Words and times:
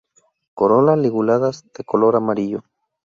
Corola 0.55 0.95
liguladas, 0.95 1.71
de 1.77 1.83
color 1.83 2.15
amarillo. 2.15 2.63